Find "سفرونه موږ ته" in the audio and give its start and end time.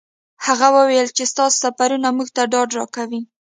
1.63-2.43